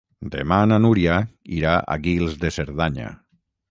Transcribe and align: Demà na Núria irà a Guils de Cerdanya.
Demà 0.35 0.57
na 0.69 0.79
Núria 0.85 1.19
irà 1.59 1.77
a 1.97 2.01
Guils 2.09 2.43
de 2.47 2.57
Cerdanya. 2.61 3.17